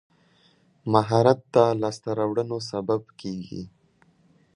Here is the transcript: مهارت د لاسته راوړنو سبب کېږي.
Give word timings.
مهارت 0.93 1.39
د 1.53 1.55
لاسته 1.81 2.09
راوړنو 2.19 2.57
سبب 2.71 3.01
کېږي. 3.21 3.63